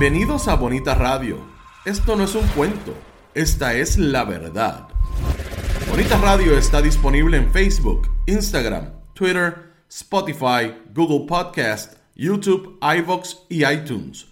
Bienvenidos 0.00 0.48
a 0.48 0.54
Bonita 0.54 0.94
Radio. 0.94 1.36
Esto 1.84 2.16
no 2.16 2.24
es 2.24 2.34
un 2.34 2.46
cuento, 2.56 2.94
esta 3.34 3.74
es 3.74 3.98
la 3.98 4.24
verdad. 4.24 4.88
Bonita 5.90 6.16
Radio 6.16 6.56
está 6.56 6.80
disponible 6.80 7.36
en 7.36 7.52
Facebook, 7.52 8.08
Instagram, 8.24 8.94
Twitter, 9.12 9.74
Spotify, 9.90 10.72
Google 10.94 11.26
Podcast, 11.28 11.98
YouTube, 12.16 12.78
iVoox 12.80 13.40
y 13.50 13.66
iTunes. 13.66 14.28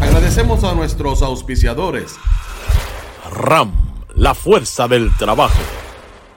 Agradecemos 0.00 0.64
a 0.64 0.74
nuestros 0.74 1.20
auspiciadores. 1.20 2.16
RAM, 3.30 3.70
la 4.14 4.32
fuerza 4.32 4.88
del 4.88 5.14
trabajo. 5.18 5.60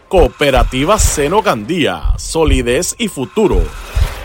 Cooperativa 0.09 0.99
Seno 0.99 1.41
Gandía, 1.41 2.13
solidez 2.17 2.93
y 2.97 3.07
futuro. 3.07 3.63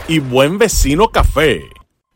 Y 0.09 0.19
Buen 0.19 0.59
Vecino 0.59 1.11
Café. 1.11 1.71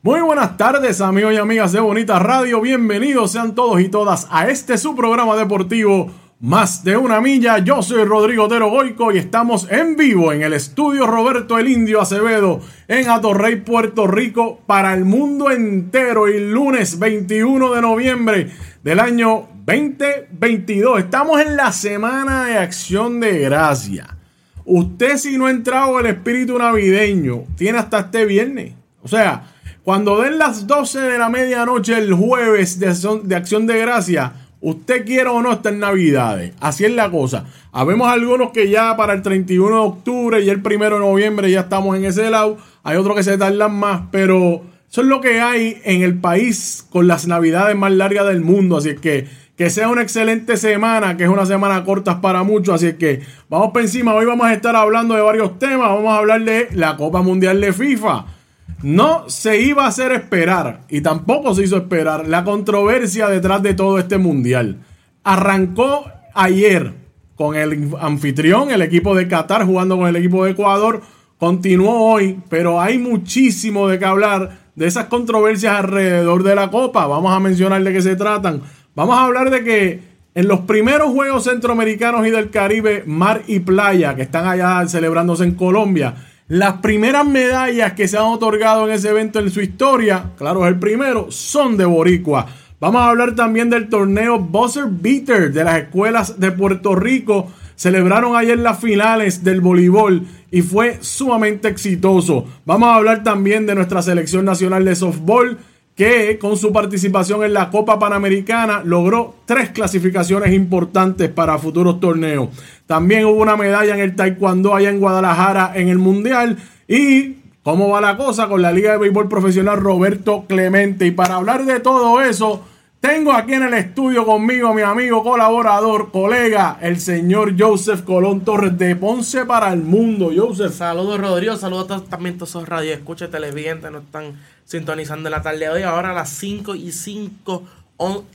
Muy 0.00 0.22
buenas 0.22 0.56
tardes 0.56 1.02
amigos 1.02 1.34
y 1.34 1.36
amigas 1.36 1.72
de 1.72 1.80
Bonita 1.80 2.18
Radio, 2.18 2.62
bienvenidos 2.62 3.32
sean 3.32 3.54
todos 3.54 3.82
y 3.82 3.90
todas 3.90 4.26
a 4.30 4.48
este 4.48 4.78
su 4.78 4.96
programa 4.96 5.36
deportivo 5.36 6.10
Más 6.40 6.84
de 6.84 6.98
una 6.98 7.22
milla. 7.22 7.60
Yo 7.60 7.80
soy 7.80 8.04
Rodrigo 8.04 8.44
Otero 8.44 8.68
Goico 8.68 9.10
y 9.10 9.16
estamos 9.16 9.66
en 9.70 9.96
vivo 9.96 10.34
en 10.34 10.42
el 10.42 10.52
estudio 10.52 11.06
Roberto 11.06 11.58
el 11.58 11.66
Indio 11.66 11.98
Acevedo 11.98 12.60
en 12.88 13.08
Atorrey, 13.08 13.56
Puerto 13.56 14.06
Rico 14.06 14.60
para 14.66 14.92
el 14.92 15.06
mundo 15.06 15.50
entero 15.50 16.26
el 16.26 16.52
lunes 16.52 16.98
21 16.98 17.72
de 17.72 17.80
noviembre 17.80 18.50
del 18.82 19.00
año 19.00 19.48
2022. 19.64 20.98
Estamos 20.98 21.40
en 21.40 21.56
la 21.56 21.72
semana 21.72 22.44
de 22.44 22.58
acción 22.58 23.18
de 23.18 23.38
gracia. 23.38 24.18
Usted 24.66 25.16
si 25.16 25.38
no 25.38 25.46
ha 25.46 25.50
entrado 25.50 25.98
el 26.00 26.06
espíritu 26.06 26.58
navideño, 26.58 27.44
tiene 27.56 27.78
hasta 27.78 28.00
este 28.00 28.26
viernes. 28.26 28.74
O 29.02 29.08
sea, 29.08 29.54
cuando 29.86 30.20
den 30.20 30.36
las 30.36 30.66
12 30.66 31.00
de 31.00 31.16
la 31.16 31.28
medianoche 31.28 31.96
el 31.96 32.12
jueves 32.12 32.80
de, 32.80 33.36
Acción 33.36 33.68
de 33.68 33.78
Gracia, 33.78 34.32
usted 34.60 35.04
quiera 35.04 35.32
o 35.32 35.42
no 35.42 35.52
está 35.52 35.68
en 35.68 35.80
Navidades. 35.80 36.52
Así 36.60 36.84
es 36.84 36.92
la 36.92 37.10
cosa. 37.10 37.46
Habemos 37.72 38.08
algunos 38.08 38.50
que 38.50 38.68
ya 38.68 38.96
para 38.96 39.12
el 39.12 39.22
31 39.22 39.76
de 39.76 39.82
octubre 39.82 40.42
y 40.42 40.48
el 40.48 40.58
1 40.64 40.84
de 40.84 40.90
noviembre 40.90 41.50
ya 41.50 41.60
estamos 41.60 41.96
en 41.96 42.04
ese 42.04 42.30
lado. 42.30 42.58
Hay 42.82 42.96
otros 42.96 43.16
que 43.16 43.22
se 43.22 43.38
tardan 43.38 43.74
más, 43.74 44.02
pero 44.10 44.62
eso 44.90 45.00
es 45.00 45.06
lo 45.06 45.20
que 45.20 45.40
hay 45.40 45.80
en 45.84 46.02
el 46.02 46.18
país 46.18 46.86
con 46.90 47.06
las 47.06 47.26
Navidades 47.26 47.76
más 47.76 47.92
largas 47.92 48.26
del 48.26 48.40
mundo. 48.40 48.76
Así 48.76 48.94
que 48.96 49.26
que 49.56 49.70
sea 49.70 49.88
una 49.88 50.02
excelente 50.02 50.58
semana, 50.58 51.16
que 51.16 51.24
es 51.24 51.30
una 51.30 51.46
semana 51.46 51.82
corta 51.82 52.20
para 52.20 52.42
muchos. 52.42 52.74
Así 52.74 52.92
que 52.94 53.22
vamos 53.48 53.70
por 53.72 53.80
encima. 53.80 54.14
Hoy 54.14 54.26
vamos 54.26 54.46
a 54.46 54.52
estar 54.52 54.76
hablando 54.76 55.14
de 55.14 55.22
varios 55.22 55.58
temas. 55.58 55.88
Vamos 55.88 56.12
a 56.12 56.18
hablar 56.18 56.44
de 56.44 56.68
la 56.72 56.96
Copa 56.96 57.22
Mundial 57.22 57.60
de 57.60 57.72
FIFA. 57.72 58.35
No 58.82 59.28
se 59.28 59.60
iba 59.60 59.84
a 59.84 59.88
hacer 59.88 60.12
esperar 60.12 60.82
y 60.88 61.00
tampoco 61.00 61.54
se 61.54 61.64
hizo 61.64 61.76
esperar 61.76 62.28
la 62.28 62.44
controversia 62.44 63.28
detrás 63.28 63.62
de 63.62 63.74
todo 63.74 63.98
este 63.98 64.18
mundial. 64.18 64.78
Arrancó 65.24 66.10
ayer 66.34 66.92
con 67.36 67.56
el 67.56 67.94
anfitrión, 68.00 68.70
el 68.70 68.82
equipo 68.82 69.14
de 69.14 69.28
Qatar, 69.28 69.64
jugando 69.64 69.96
con 69.96 70.08
el 70.08 70.16
equipo 70.16 70.44
de 70.44 70.52
Ecuador. 70.52 71.02
Continuó 71.38 72.12
hoy, 72.12 72.40
pero 72.48 72.80
hay 72.80 72.98
muchísimo 72.98 73.88
de 73.88 73.98
qué 73.98 74.04
hablar 74.04 74.58
de 74.74 74.86
esas 74.86 75.06
controversias 75.06 75.78
alrededor 75.78 76.42
de 76.42 76.54
la 76.54 76.70
Copa. 76.70 77.06
Vamos 77.06 77.32
a 77.32 77.40
mencionar 77.40 77.82
de 77.82 77.92
qué 77.92 78.02
se 78.02 78.16
tratan. 78.16 78.62
Vamos 78.94 79.16
a 79.16 79.24
hablar 79.24 79.50
de 79.50 79.64
que 79.64 80.00
en 80.34 80.48
los 80.48 80.60
primeros 80.60 81.10
Juegos 81.12 81.44
Centroamericanos 81.44 82.26
y 82.26 82.30
del 82.30 82.50
Caribe, 82.50 83.04
Mar 83.06 83.42
y 83.46 83.60
Playa, 83.60 84.14
que 84.14 84.22
están 84.22 84.46
allá 84.46 84.86
celebrándose 84.86 85.44
en 85.44 85.54
Colombia, 85.54 86.14
las 86.48 86.74
primeras 86.74 87.26
medallas 87.26 87.94
que 87.94 88.06
se 88.06 88.16
han 88.16 88.24
otorgado 88.24 88.86
en 88.86 88.94
ese 88.94 89.08
evento 89.08 89.40
en 89.40 89.50
su 89.50 89.60
historia, 89.60 90.30
claro, 90.38 90.64
es 90.64 90.72
el 90.72 90.78
primero, 90.78 91.26
son 91.30 91.76
de 91.76 91.84
Boricua. 91.84 92.46
Vamos 92.78 93.00
a 93.00 93.08
hablar 93.08 93.34
también 93.34 93.68
del 93.68 93.88
torneo 93.88 94.38
Buzzer 94.38 94.84
Beater 94.88 95.52
de 95.52 95.64
las 95.64 95.78
escuelas 95.78 96.38
de 96.38 96.52
Puerto 96.52 96.94
Rico. 96.94 97.50
Celebraron 97.74 98.36
ayer 98.36 98.58
las 98.58 98.78
finales 98.78 99.42
del 99.42 99.60
voleibol 99.60 100.24
y 100.52 100.62
fue 100.62 100.98
sumamente 101.00 101.68
exitoso. 101.68 102.46
Vamos 102.64 102.90
a 102.90 102.94
hablar 102.94 103.24
también 103.24 103.66
de 103.66 103.74
nuestra 103.74 104.02
selección 104.02 104.44
nacional 104.44 104.84
de 104.84 104.94
softball 104.94 105.58
que 105.96 106.38
con 106.38 106.58
su 106.58 106.72
participación 106.72 107.42
en 107.42 107.54
la 107.54 107.70
Copa 107.70 107.98
Panamericana 107.98 108.82
logró 108.84 109.36
tres 109.46 109.70
clasificaciones 109.70 110.52
importantes 110.52 111.30
para 111.30 111.56
futuros 111.58 111.98
torneos. 112.00 112.50
También 112.86 113.24
hubo 113.24 113.40
una 113.40 113.56
medalla 113.56 113.94
en 113.94 114.00
el 114.00 114.14
Taekwondo 114.14 114.74
allá 114.74 114.90
en 114.90 115.00
Guadalajara 115.00 115.72
en 115.74 115.88
el 115.88 115.96
Mundial. 115.96 116.58
Y 116.86 117.36
cómo 117.62 117.88
va 117.88 118.02
la 118.02 118.18
cosa 118.18 118.46
con 118.46 118.60
la 118.60 118.72
Liga 118.72 118.92
de 118.92 118.98
Béisbol 118.98 119.28
Profesional 119.28 119.78
Roberto 119.78 120.44
Clemente. 120.46 121.06
Y 121.06 121.12
para 121.12 121.36
hablar 121.36 121.64
de 121.64 121.80
todo 121.80 122.20
eso, 122.20 122.62
tengo 123.06 123.32
aquí 123.32 123.54
en 123.54 123.62
el 123.62 123.74
estudio 123.74 124.26
conmigo 124.26 124.74
mi 124.74 124.82
amigo, 124.82 125.22
colaborador, 125.22 126.10
colega, 126.10 126.78
el 126.80 126.98
señor 126.98 127.54
Joseph 127.56 128.02
Colón 128.02 128.40
Torres 128.40 128.76
de 128.78 128.96
Ponce 128.96 129.44
para 129.44 129.72
el 129.72 129.80
Mundo. 129.82 130.32
Joseph. 130.34 130.72
Saludos 130.72 131.20
Rodrigo, 131.20 131.56
saludos 131.56 132.08
también 132.08 132.34
a 132.34 132.38
todos 132.38 132.50
esos 132.50 132.68
radio 132.68 132.92
escucha 132.92 133.28
televidentes, 133.28 133.92
no 133.92 133.98
están 133.98 134.34
sintonizando 134.64 135.28
en 135.28 135.32
la 135.32 135.42
tarde 135.42 135.60
de 135.60 135.68
hoy. 135.68 135.82
Ahora 135.82 136.10
a 136.10 136.14
las 136.14 136.30
5 136.30 136.74
y 136.74 136.90
5, 136.90 137.62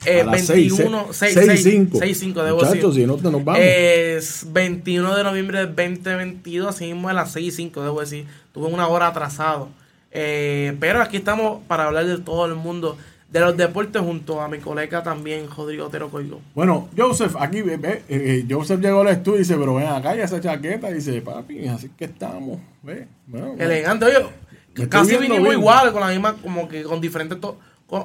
eh, 0.06 0.24
21, 0.32 1.08
6, 1.12 1.34
6, 1.34 1.64
5. 1.64 1.98
6, 2.00 2.20
5, 2.20 2.44
debo 2.44 2.58
Muchachos, 2.60 2.96
decir. 2.96 3.02
si 3.02 3.08
no 3.08 3.18
te 3.18 3.30
nos 3.30 3.44
vamos. 3.44 3.62
Es 3.62 4.46
21 4.54 5.18
de 5.18 5.24
noviembre 5.24 5.66
del 5.66 5.76
2022, 5.76 6.70
así 6.70 6.86
mismo 6.86 7.10
a 7.10 7.14
las 7.14 7.34
6 7.34 7.46
y 7.46 7.52
5, 7.52 7.82
debo 7.82 8.00
decir. 8.00 8.26
Tuve 8.54 8.68
una 8.68 8.88
hora 8.88 9.08
atrasado. 9.08 9.68
Eh, 10.14 10.76
pero 10.80 11.02
aquí 11.02 11.18
estamos 11.18 11.62
para 11.68 11.86
hablar 11.86 12.06
de 12.06 12.18
todo 12.20 12.46
el 12.46 12.56
mundo 12.56 12.98
de 13.32 13.40
los 13.40 13.56
deportes 13.56 14.02
junto 14.02 14.42
a 14.42 14.48
mi 14.48 14.60
colega 14.60 15.02
también, 15.02 15.48
Rodrigo 15.56 15.86
Otero 15.86 16.10
Coigo. 16.10 16.42
Bueno, 16.54 16.90
Joseph, 16.98 17.36
aquí 17.40 17.62
ve, 17.62 17.78
ve 17.78 18.04
eh, 18.10 18.46
Joseph 18.50 18.82
llegó 18.82 19.02
al 19.02 19.08
estudio 19.08 19.38
y 19.38 19.40
dice, 19.40 19.56
pero 19.58 19.76
ven 19.76 19.88
acá 19.88 20.16
y 20.16 20.20
esa 20.20 20.42
chaqueta, 20.42 20.92
y 20.92 20.96
dice, 20.96 21.22
papi, 21.22 21.68
así 21.68 21.90
que 21.98 22.06
estamos, 22.06 22.60
ve. 22.84 23.08
Bueno, 23.28 23.56
Elegante, 23.58 24.06
oye, 24.06 24.26
Casi 24.90 25.18
vinimos 25.18 25.54
igual, 25.54 25.92
con 25.92 26.02
la 26.02 26.10
misma, 26.10 26.36
como 26.42 26.68
que 26.68 26.84
con 26.84 27.02
diferentes 27.02 27.38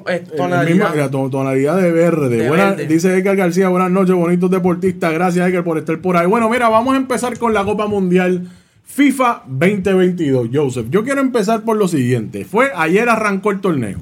eh, 0.08 0.24
tonalidades. 0.36 1.10
tonalidad 1.10 1.76
de 1.80 1.92
verde. 1.92 2.86
Dice 2.86 3.16
Edgar 3.16 3.36
García, 3.36 3.68
buenas 3.68 3.90
noches, 3.90 4.14
bonitos 4.14 4.50
deportistas. 4.50 5.12
Gracias, 5.12 5.48
Edgar, 5.48 5.62
por 5.62 5.78
estar 5.78 5.98
por 6.00 6.16
ahí. 6.16 6.26
Bueno, 6.26 6.48
mira, 6.50 6.68
vamos 6.68 6.94
a 6.94 6.96
empezar 6.96 7.38
con 7.38 7.54
la 7.54 7.64
Copa 7.64 7.86
Mundial 7.86 8.48
FIFA 8.82 9.44
2022. 9.46 10.48
Joseph, 10.52 10.86
yo 10.90 11.04
quiero 11.04 11.20
empezar 11.20 11.62
por 11.62 11.76
lo 11.76 11.86
siguiente. 11.86 12.44
Fue 12.44 12.72
ayer 12.74 13.08
arrancó 13.08 13.52
el 13.52 13.60
torneo. 13.60 13.98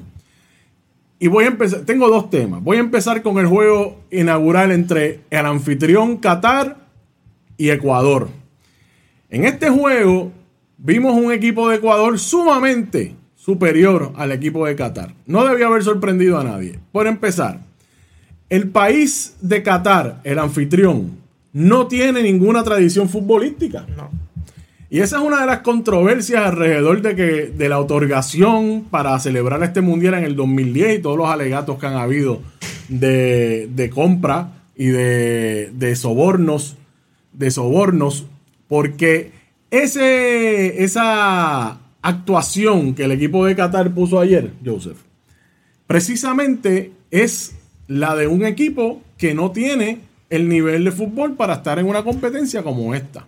Y 1.19 1.27
voy 1.27 1.45
a 1.45 1.47
empezar, 1.47 1.81
tengo 1.81 2.09
dos 2.09 2.29
temas. 2.29 2.61
Voy 2.63 2.77
a 2.77 2.81
empezar 2.81 3.21
con 3.21 3.37
el 3.37 3.47
juego 3.47 4.01
inaugural 4.11 4.71
entre 4.71 5.21
el 5.29 5.45
anfitrión 5.45 6.17
Qatar 6.17 6.77
y 7.57 7.69
Ecuador. 7.69 8.29
En 9.29 9.45
este 9.45 9.69
juego 9.69 10.31
vimos 10.77 11.13
un 11.13 11.31
equipo 11.31 11.69
de 11.69 11.77
Ecuador 11.77 12.19
sumamente 12.19 13.15
superior 13.35 14.11
al 14.15 14.31
equipo 14.31 14.65
de 14.65 14.75
Qatar. 14.75 15.13
No 15.25 15.45
debía 15.45 15.67
haber 15.67 15.83
sorprendido 15.83 16.39
a 16.39 16.43
nadie. 16.43 16.79
Por 16.91 17.07
empezar, 17.07 17.61
el 18.49 18.69
país 18.69 19.35
de 19.41 19.63
Qatar, 19.63 20.19
el 20.23 20.39
anfitrión, 20.39 21.17
no 21.53 21.87
tiene 21.87 22.21
ninguna 22.23 22.63
tradición 22.63 23.07
futbolística. 23.07 23.85
No. 23.95 24.24
Y 24.89 24.99
esa 24.99 25.17
es 25.17 25.23
una 25.23 25.41
de 25.41 25.47
las 25.47 25.59
controversias 25.59 26.45
alrededor 26.45 27.01
de 27.01 27.15
que 27.15 27.23
de 27.47 27.69
la 27.69 27.79
otorgación 27.79 28.85
para 28.91 29.17
celebrar 29.19 29.63
este 29.63 29.81
mundial 29.81 30.13
en 30.15 30.23
el 30.25 30.35
2010 30.35 30.99
y 30.99 31.01
todos 31.01 31.17
los 31.17 31.27
alegatos 31.27 31.79
que 31.79 31.87
han 31.87 31.95
habido 31.95 32.41
de, 32.87 33.67
de 33.73 33.89
compra 33.89 34.51
y 34.75 34.87
de, 34.87 35.71
de, 35.73 35.95
sobornos, 35.95 36.75
de 37.33 37.49
sobornos, 37.49 38.27
porque 38.67 39.31
ese, 39.71 40.83
esa 40.83 41.79
actuación 42.01 42.93
que 42.93 43.05
el 43.05 43.11
equipo 43.11 43.45
de 43.45 43.55
Qatar 43.55 43.91
puso 43.91 44.19
ayer, 44.19 44.51
Joseph, 44.63 44.97
precisamente 45.87 46.91
es 47.09 47.55
la 47.87 48.15
de 48.15 48.27
un 48.27 48.45
equipo 48.45 49.01
que 49.17 49.33
no 49.33 49.51
tiene 49.51 49.99
el 50.29 50.47
nivel 50.47 50.83
de 50.83 50.91
fútbol 50.91 51.35
para 51.35 51.55
estar 51.55 51.79
en 51.79 51.87
una 51.87 52.03
competencia 52.03 52.61
como 52.61 52.93
esta. 52.93 53.25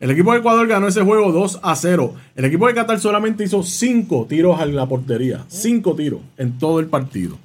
El 0.00 0.12
equipo 0.12 0.32
de 0.32 0.38
Ecuador 0.38 0.66
ganó 0.68 0.86
ese 0.86 1.02
juego 1.02 1.32
2 1.32 1.60
a 1.62 1.74
0. 1.74 2.14
El 2.36 2.44
equipo 2.44 2.68
de 2.68 2.74
Qatar 2.74 3.00
solamente 3.00 3.42
hizo 3.42 3.64
5 3.64 4.26
tiros 4.28 4.60
a 4.60 4.66
la 4.66 4.86
portería. 4.86 5.44
5 5.48 5.96
tiros 5.96 6.20
en 6.36 6.56
todo 6.58 6.78
el 6.78 6.86
partido. 6.86 7.36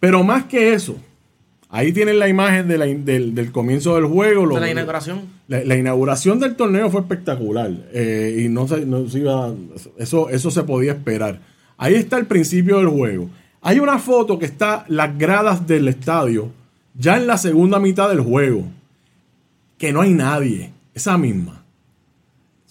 Pero 0.00 0.24
más 0.24 0.44
que 0.44 0.72
eso, 0.72 0.96
ahí 1.68 1.92
tienen 1.92 2.18
la 2.18 2.28
imagen 2.28 2.68
del, 2.68 3.52
comienzo 3.52 3.96
del 3.96 4.06
juego. 4.06 4.48
de 4.54 4.60
la 4.60 4.70
inauguración. 4.70 5.22
La, 5.46 5.76
inauguración 5.76 6.40
del 6.40 6.56
torneo 6.56 6.90
fue 6.90 7.02
espectacular. 7.02 7.70
Eh, 7.92 8.44
y 8.44 8.48
no 8.48 8.66
se, 8.66 8.80
iba. 9.18 9.52
Eso, 9.98 10.30
eso 10.30 10.50
se 10.50 10.62
podía 10.62 10.92
esperar. 10.92 11.40
Ahí 11.76 11.94
está 11.94 12.16
el 12.16 12.26
principio 12.26 12.78
del 12.78 12.88
juego. 12.88 13.28
Hay 13.60 13.78
una 13.78 13.98
foto 13.98 14.38
que 14.38 14.46
está 14.46 14.86
las 14.88 15.18
gradas 15.18 15.66
del 15.66 15.88
estadio, 15.88 16.50
ya 16.94 17.16
en 17.18 17.26
la 17.26 17.36
segunda 17.36 17.78
mitad 17.78 18.08
del 18.08 18.20
juego. 18.20 18.64
Que 19.76 19.92
no 19.92 20.00
hay 20.00 20.14
nadie. 20.14 20.70
Esa 20.94 21.18
misma. 21.18 21.63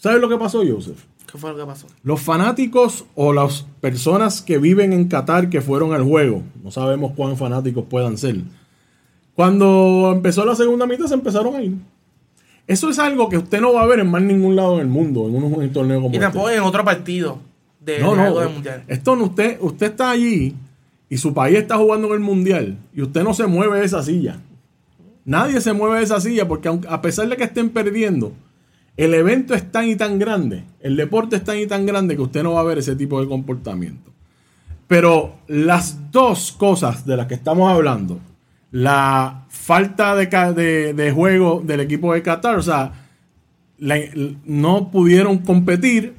¿Sabes 0.03 0.19
lo 0.19 0.27
que 0.27 0.37
pasó, 0.37 0.61
Joseph? 0.69 1.01
¿Qué 1.31 1.37
fue 1.37 1.51
lo 1.51 1.57
que 1.57 1.65
pasó? 1.65 1.87
Los 2.03 2.19
fanáticos 2.19 3.05
o 3.15 3.31
las 3.31 3.65
personas 3.79 4.41
que 4.41 4.57
viven 4.57 4.91
en 4.91 5.07
Qatar 5.07 5.49
que 5.49 5.61
fueron 5.61 5.93
al 5.93 6.03
juego, 6.03 6.43
no 6.61 6.71
sabemos 6.71 7.13
cuán 7.15 7.37
fanáticos 7.37 7.85
puedan 7.89 8.17
ser. 8.17 8.41
Cuando 9.33 10.11
empezó 10.13 10.43
la 10.43 10.55
segunda 10.55 10.85
mitad 10.87 11.05
se 11.05 11.13
empezaron 11.13 11.55
a 11.55 11.61
ir. 11.61 11.77
Eso 12.67 12.89
es 12.89 12.99
algo 12.99 13.29
que 13.29 13.37
usted 13.37 13.61
no 13.61 13.71
va 13.71 13.83
a 13.83 13.85
ver 13.85 14.01
en 14.01 14.11
más 14.11 14.21
ningún 14.21 14.57
lado 14.57 14.73
en 14.73 14.81
el 14.81 14.87
mundo, 14.87 15.29
en 15.29 15.41
un, 15.41 15.71
torneo 15.71 16.01
como 16.01 16.07
este. 16.07 16.17
Y 16.17 16.19
tampoco 16.19 16.49
en 16.49 16.63
otro 16.63 16.83
partido 16.83 17.39
de, 17.79 17.99
no, 17.99 18.13
no, 18.13 18.49
mundial. 18.49 18.83
Esto 18.89 19.15
no, 19.15 19.23
usted, 19.23 19.57
usted 19.61 19.91
está 19.91 20.09
allí 20.09 20.53
y 21.07 21.17
su 21.17 21.33
país 21.33 21.59
está 21.59 21.77
jugando 21.77 22.09
en 22.09 22.15
el 22.15 22.19
mundial 22.19 22.77
y 22.93 23.03
usted 23.03 23.23
no 23.23 23.33
se 23.33 23.47
mueve 23.47 23.79
de 23.79 23.85
esa 23.85 24.03
silla. 24.03 24.41
Nadie 25.23 25.61
se 25.61 25.71
mueve 25.71 25.99
de 25.99 26.03
esa 26.03 26.19
silla 26.19 26.45
porque 26.45 26.67
a 26.89 27.01
pesar 27.01 27.29
de 27.29 27.37
que 27.37 27.45
estén 27.45 27.69
perdiendo, 27.69 28.33
el 28.95 29.13
evento 29.13 29.55
es 29.55 29.71
tan 29.71 29.87
y 29.87 29.95
tan 29.95 30.19
grande, 30.19 30.63
el 30.79 30.95
deporte 30.95 31.37
es 31.37 31.43
tan 31.43 31.57
y 31.57 31.65
tan 31.65 31.85
grande 31.85 32.15
que 32.15 32.21
usted 32.21 32.43
no 32.43 32.53
va 32.53 32.61
a 32.61 32.63
ver 32.63 32.77
ese 32.77 32.95
tipo 32.95 33.19
de 33.19 33.27
comportamiento. 33.27 34.11
Pero 34.87 35.35
las 35.47 36.11
dos 36.11 36.51
cosas 36.51 37.05
de 37.05 37.17
las 37.17 37.27
que 37.27 37.33
estamos 37.33 37.71
hablando, 37.71 38.19
la 38.71 39.45
falta 39.49 40.15
de, 40.15 41.11
juego 41.13 41.61
del 41.65 41.79
equipo 41.79 42.13
de 42.13 42.21
Qatar, 42.21 42.57
o 42.57 42.61
sea, 42.61 42.93
no 44.45 44.91
pudieron 44.91 45.39
competir 45.39 46.15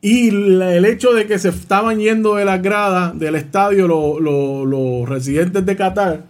y 0.00 0.28
el 0.30 0.84
hecho 0.84 1.12
de 1.12 1.26
que 1.26 1.38
se 1.38 1.50
estaban 1.50 2.00
yendo 2.00 2.34
de 2.34 2.44
la 2.44 2.58
grada 2.58 3.12
del 3.12 3.36
estadio 3.36 3.86
los 3.86 5.08
residentes 5.08 5.64
de 5.64 5.76
Qatar, 5.76 6.24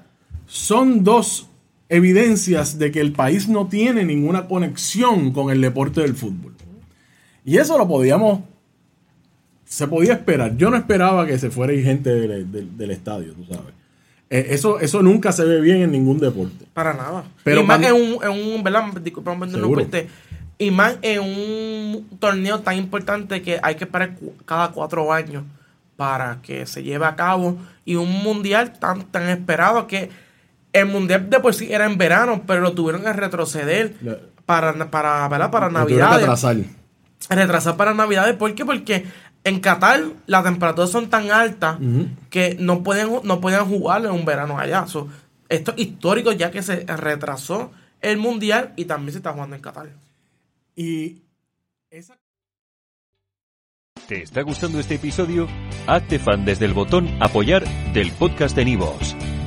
son 0.46 1.04
dos 1.04 1.48
evidencias 1.92 2.78
de 2.78 2.90
que 2.90 3.00
el 3.00 3.12
país 3.12 3.48
no 3.48 3.68
tiene 3.68 4.04
ninguna 4.04 4.48
conexión 4.48 5.30
con 5.32 5.50
el 5.50 5.60
deporte 5.60 6.00
del 6.00 6.14
fútbol. 6.14 6.54
Y 7.44 7.58
eso 7.58 7.76
lo 7.76 7.86
podíamos, 7.86 8.40
se 9.66 9.86
podía 9.86 10.14
esperar. 10.14 10.56
Yo 10.56 10.70
no 10.70 10.78
esperaba 10.78 11.26
que 11.26 11.38
se 11.38 11.50
fuera 11.50 11.74
gente 11.74 12.10
del, 12.10 12.90
estadio, 12.90 13.34
tú 13.34 13.44
sabes. 13.44 13.74
Eh, 14.30 14.46
eso, 14.50 14.80
eso 14.80 15.02
nunca 15.02 15.32
se 15.32 15.44
ve 15.44 15.60
bien 15.60 15.82
en 15.82 15.92
ningún 15.92 16.18
deporte. 16.18 16.64
Para 16.72 16.94
nada. 16.94 17.24
Pero 17.44 17.60
y 17.60 17.64
más 17.64 17.82
en 17.82 17.92
un, 17.92 18.18
en 18.24 18.30
un 18.30 18.62
¿verdad? 18.62 18.84
Disculpa, 19.02 19.34
no 19.34 19.46
y 20.58 20.70
más 20.70 20.96
en 21.02 21.20
un 21.20 22.08
torneo 22.18 22.60
tan 22.60 22.76
importante 22.76 23.42
que 23.42 23.58
hay 23.62 23.74
que 23.74 23.84
esperar 23.84 24.16
cada 24.46 24.70
cuatro 24.70 25.12
años 25.12 25.44
para 25.96 26.40
que 26.40 26.66
se 26.66 26.82
lleve 26.82 27.04
a 27.04 27.16
cabo 27.16 27.58
y 27.84 27.96
un 27.96 28.22
mundial 28.22 28.72
tan, 28.78 29.02
tan 29.02 29.28
esperado 29.28 29.86
que 29.86 30.10
el 30.72 30.86
mundial 30.86 31.28
de 31.28 31.40
por 31.40 31.54
sí 31.54 31.72
era 31.72 31.86
en 31.86 31.98
verano, 31.98 32.42
pero 32.46 32.60
lo 32.60 32.72
tuvieron 32.72 33.02
que 33.02 33.12
retroceder 33.12 33.94
para, 34.46 34.90
para, 34.90 35.28
¿verdad? 35.28 35.50
para 35.50 35.70
Navidades. 35.70 36.20
Retrasar. 36.20 36.56
retrasar 37.28 37.76
para 37.76 37.94
Navidades. 37.94 38.36
¿Por 38.36 38.54
qué? 38.54 38.64
Porque 38.64 39.04
en 39.44 39.60
Qatar 39.60 40.02
las 40.26 40.44
temperaturas 40.44 40.90
son 40.90 41.10
tan 41.10 41.30
altas 41.30 41.78
que 42.30 42.56
no 42.58 42.82
pueden, 42.82 43.20
no 43.24 43.40
pueden 43.40 43.64
jugar 43.64 44.04
en 44.04 44.12
un 44.12 44.24
verano 44.24 44.58
allá. 44.58 44.84
esto 45.48 45.74
es 45.76 45.78
histórico 45.78 46.32
ya 46.32 46.50
que 46.50 46.62
se 46.62 46.84
retrasó 46.86 47.72
el 48.00 48.18
mundial 48.18 48.72
y 48.76 48.84
también 48.86 49.12
se 49.12 49.18
está 49.18 49.32
jugando 49.32 49.56
en 49.56 49.62
Qatar. 49.62 49.90
Y 50.74 51.18
¿Te 54.08 54.22
está 54.22 54.42
gustando 54.42 54.80
este 54.80 54.96
episodio? 54.96 55.46
Hazte 55.86 56.18
fan 56.18 56.44
desde 56.44 56.64
el 56.64 56.74
botón 56.74 57.08
apoyar 57.20 57.64
del 57.92 58.10
podcast 58.12 58.56
de 58.56 58.64
Nivos. 58.64 59.14